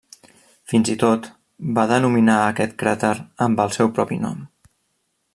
Fins 0.71 0.89
i 0.93 0.95
tot 1.03 1.27
va 1.75 1.83
denominar 1.91 2.37
a 2.37 2.47
aquest 2.53 2.73
cràter 2.83 3.11
amb 3.47 3.61
el 3.65 3.75
seu 3.77 3.91
propi 3.99 4.19
nom. 4.23 4.41